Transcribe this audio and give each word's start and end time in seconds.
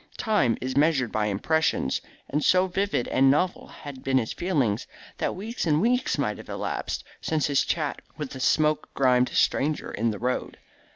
Time 0.17 0.57
is 0.59 0.75
measured 0.75 1.11
by 1.11 1.27
impressions, 1.27 2.01
and 2.27 2.43
so 2.43 2.65
vivid 2.65 3.07
and 3.09 3.29
novel 3.29 3.67
had 3.67 4.03
been 4.03 4.17
his 4.17 4.33
feelings, 4.33 4.87
that 5.19 5.35
weeks 5.35 5.67
and 5.67 5.79
weeks 5.79 6.17
might 6.17 6.39
have 6.39 6.49
elapsed 6.49 7.03
since 7.21 7.45
his 7.45 7.63
chat 7.63 8.01
with 8.17 8.31
the 8.31 8.39
smoke 8.39 8.91
grimed 8.95 9.29
stranger 9.29 9.91
in 9.91 10.09
the 10.09 10.17
road. 10.17 10.57